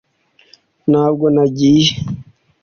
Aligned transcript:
ntabwo 0.91 1.25
nagiye, 1.35 1.91